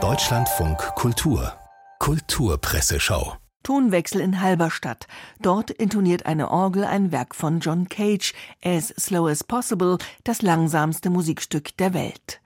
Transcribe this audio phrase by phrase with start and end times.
[0.00, 1.52] Deutschlandfunk Kultur
[1.98, 5.08] Kulturpresseschau Tonwechsel in Halberstadt.
[5.40, 8.34] Dort intoniert eine Orgel ein Werk von John Cage,
[8.64, 12.40] As Slow as Possible, das langsamste Musikstück der Welt.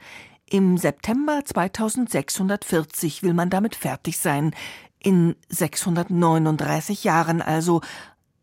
[0.49, 4.55] Im September 2640 will man damit fertig sein.
[5.01, 7.83] In 639 Jahren also.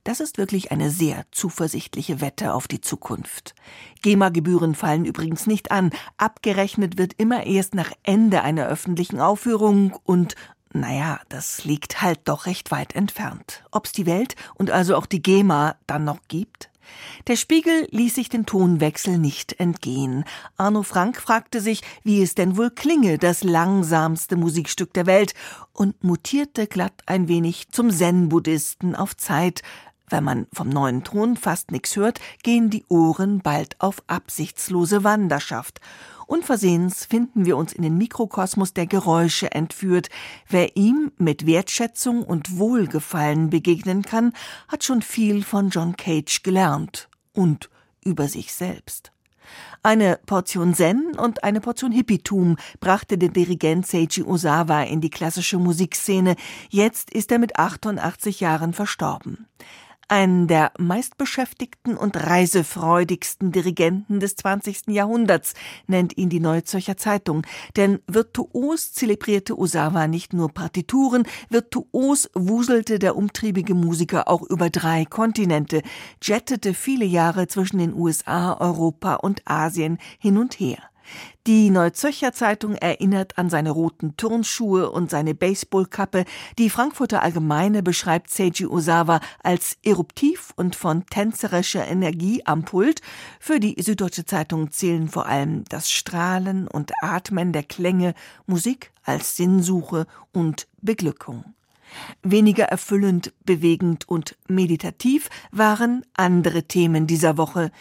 [0.10, 3.54] Das ist wirklich eine sehr zuversichtliche Wette auf die Zukunft.
[4.02, 5.92] GEMA-Gebühren fallen übrigens nicht an.
[6.18, 10.34] Abgerechnet wird immer erst nach Ende einer öffentlichen Aufführung und
[10.74, 13.64] naja, das liegt halt doch recht weit entfernt.
[13.72, 16.72] Ob's die Welt und also auch die GEMA dann noch gibt?
[17.28, 20.24] Der Spiegel ließ sich den Tonwechsel nicht entgehen.
[20.58, 25.36] Arno Frank fragte sich, wie es denn wohl klinge, das langsamste Musikstück der Welt,
[25.72, 29.62] und mutierte glatt ein wenig zum Zen-Buddhisten auf Zeit.
[30.10, 35.80] Wenn man vom neuen Ton fast nichts hört, gehen die Ohren bald auf absichtslose Wanderschaft.
[36.26, 40.10] Unversehens finden wir uns in den Mikrokosmos der Geräusche entführt.
[40.48, 44.34] Wer ihm mit Wertschätzung und Wohlgefallen begegnen kann,
[44.68, 47.70] hat schon viel von John Cage gelernt und
[48.04, 49.12] über sich selbst.
[49.82, 55.58] Eine Portion Zen und eine Portion Hippietum brachte der Dirigent Seiji Osawa in die klassische
[55.58, 56.36] Musikszene.
[56.70, 59.48] Jetzt ist er mit 88 Jahren verstorben.
[60.12, 64.88] Einen der meistbeschäftigten und reisefreudigsten Dirigenten des 20.
[64.88, 65.54] Jahrhunderts
[65.86, 72.98] nennt ihn die Neue Zürcher Zeitung, denn virtuos zelebrierte Osawa nicht nur Partituren, virtuos wuselte
[72.98, 75.84] der umtriebige Musiker auch über drei Kontinente,
[76.24, 80.80] jettete viele Jahre zwischen den USA, Europa und Asien hin und her.
[81.48, 86.26] Die Neuzöcher Zeitung erinnert an seine roten Turnschuhe und seine Baseballkappe.
[86.58, 93.02] Die Frankfurter Allgemeine beschreibt Seiji Osawa als eruptiv und von tänzerischer Energie am Pult.
[93.40, 98.14] Für die Süddeutsche Zeitung zählen vor allem das Strahlen und Atmen der Klänge,
[98.46, 101.46] Musik als Sinnsuche und Beglückung.
[102.22, 107.72] Weniger erfüllend, bewegend und meditativ waren andere Themen dieser Woche.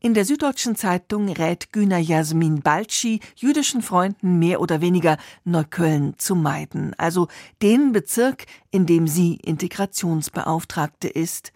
[0.00, 6.36] In der Süddeutschen Zeitung rät Güner Jasmin Balci jüdischen Freunden mehr oder weniger Neukölln zu
[6.36, 7.26] meiden, also
[7.62, 11.52] den Bezirk, in dem sie Integrationsbeauftragte ist.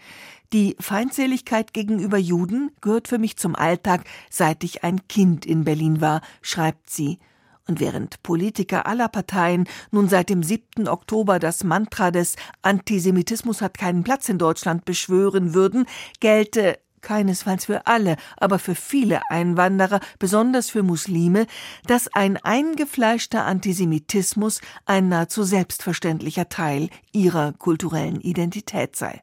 [0.53, 6.00] Die Feindseligkeit gegenüber Juden gehört für mich zum Alltag, seit ich ein Kind in Berlin
[6.00, 7.20] war, schreibt sie.
[7.69, 10.88] Und während Politiker aller Parteien nun seit dem 7.
[10.88, 15.86] Oktober das Mantra des Antisemitismus hat keinen Platz in Deutschland beschwören würden,
[16.19, 21.46] gelte keinesfalls für alle, aber für viele Einwanderer, besonders für Muslime,
[21.86, 29.20] dass ein eingefleischter Antisemitismus ein nahezu selbstverständlicher Teil ihrer kulturellen Identität sei.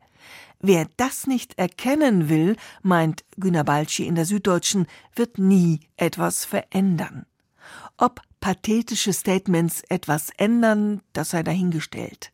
[0.61, 7.25] Wer das nicht erkennen will, meint Günter Balci in der Süddeutschen, wird nie etwas verändern.
[8.01, 12.31] Ob pathetische Statements etwas ändern, das sei dahingestellt.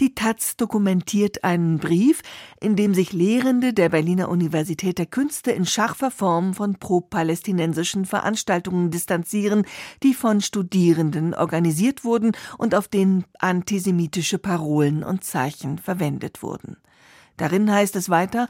[0.00, 2.22] Die Taz dokumentiert einen Brief,
[2.60, 8.90] in dem sich Lehrende der Berliner Universität der Künste in scharfer Form von pro-palästinensischen Veranstaltungen
[8.90, 9.64] distanzieren,
[10.02, 16.76] die von Studierenden organisiert wurden und auf denen antisemitische Parolen und Zeichen verwendet wurden.
[17.36, 18.48] Darin heißt es weiter,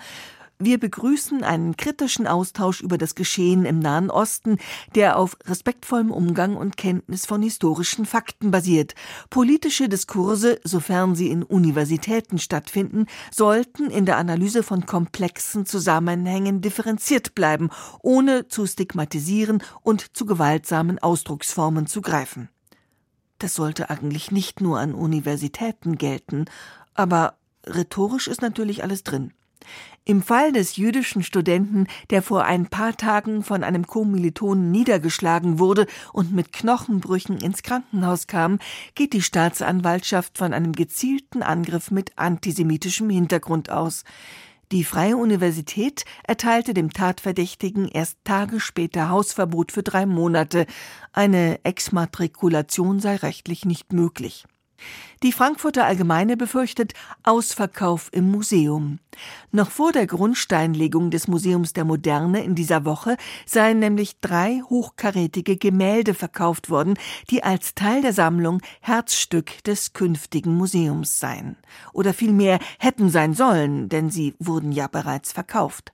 [0.65, 4.59] wir begrüßen einen kritischen Austausch über das Geschehen im Nahen Osten,
[4.95, 8.95] der auf respektvollem Umgang und Kenntnis von historischen Fakten basiert.
[9.31, 17.35] Politische Diskurse, sofern sie in Universitäten stattfinden, sollten in der Analyse von komplexen Zusammenhängen differenziert
[17.35, 17.71] bleiben,
[18.03, 22.49] ohne zu stigmatisieren und zu gewaltsamen Ausdrucksformen zu greifen.
[23.39, 26.47] Das sollte eigentlich nicht nur an Universitäten gelten,
[26.95, 27.37] aber
[27.67, 29.33] rhetorisch ist natürlich alles drin.
[30.07, 35.87] Im Fall des jüdischen Studenten, der vor ein paar Tagen von einem Kommilitonen niedergeschlagen wurde
[36.13, 38.59] und mit Knochenbrüchen ins Krankenhaus kam,
[38.95, 44.05] geht die Staatsanwaltschaft von einem gezielten Angriff mit antisemitischem Hintergrund aus.
[44.73, 50.67] Die Freie Universität erteilte dem Tatverdächtigen erst Tage später Hausverbot für drei Monate.
[51.13, 54.45] Eine Exmatrikulation sei rechtlich nicht möglich.
[55.23, 56.93] Die Frankfurter Allgemeine befürchtet
[57.23, 58.99] Ausverkauf im Museum.
[59.53, 63.17] Noch vor der Grundsteinlegung des Museums der Moderne in dieser Woche
[63.47, 66.99] seien nämlich drei hochkarätige Gemälde verkauft worden,
[67.31, 71.57] die als Teil der Sammlung Herzstück des künftigen Museums seien.
[71.93, 75.93] Oder vielmehr hätten sein sollen, denn sie wurden ja bereits verkauft.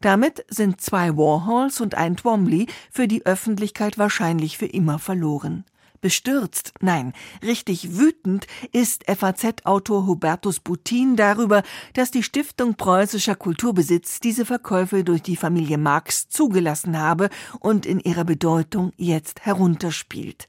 [0.00, 5.64] Damit sind zwei Warhols und ein Twombly für die Öffentlichkeit wahrscheinlich für immer verloren.
[6.02, 7.12] Bestürzt, nein,
[7.44, 11.62] richtig wütend ist FAZ-Autor Hubertus Butin darüber,
[11.94, 18.00] dass die Stiftung Preußischer Kulturbesitz diese Verkäufe durch die Familie Marx zugelassen habe und in
[18.00, 20.48] ihrer Bedeutung jetzt herunterspielt.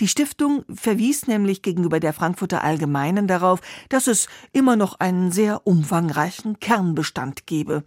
[0.00, 3.60] Die Stiftung verwies nämlich gegenüber der Frankfurter Allgemeinen darauf,
[3.90, 7.84] dass es immer noch einen sehr umfangreichen Kernbestand gebe.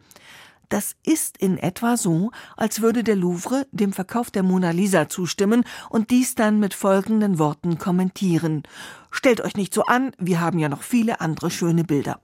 [0.69, 5.64] Das ist in etwa so, als würde der Louvre dem Verkauf der Mona Lisa zustimmen
[5.90, 8.64] und dies dann mit folgenden Worten kommentieren.
[9.10, 12.19] Stellt euch nicht so an, wir haben ja noch viele andere schöne Bilder.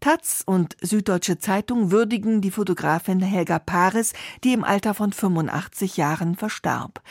[0.00, 4.14] Taz und Süddeutsche Zeitung würdigen die Fotografin Helga Paris,
[4.44, 7.02] die im Alter von 85 Jahren verstarb.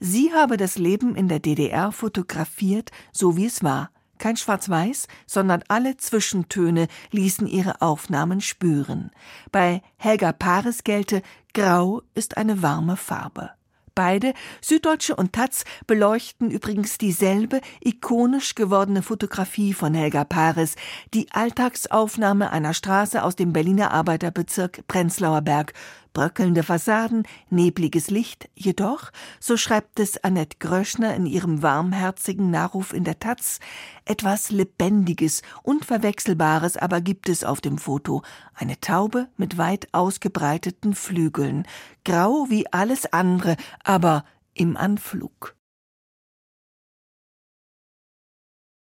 [0.00, 3.90] Sie habe das Leben in der DDR fotografiert, so wie es war.
[4.18, 9.10] Kein Schwarz-Weiß, sondern alle Zwischentöne ließen ihre Aufnahmen spüren.
[9.52, 11.22] Bei Helga Paris gelte,
[11.54, 13.50] Grau ist eine warme Farbe.
[13.98, 20.76] Beide, Süddeutsche und Taz, beleuchten übrigens dieselbe ikonisch gewordene Fotografie von Helga Paris,
[21.14, 25.72] die Alltagsaufnahme einer Straße aus dem Berliner Arbeiterbezirk Prenzlauer Berg,
[26.12, 29.10] bröckelnde Fassaden, nebliges Licht, jedoch,
[29.40, 33.60] so schreibt es Annette Gröschner in ihrem warmherzigen Nachruf in der Taz,
[34.04, 38.22] etwas Lebendiges, Unverwechselbares aber gibt es auf dem Foto.
[38.54, 41.66] Eine Taube mit weit ausgebreiteten Flügeln,
[42.04, 45.57] grau wie alles andere, aber im Anflug.